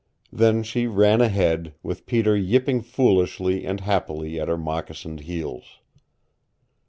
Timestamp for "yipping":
2.35-2.81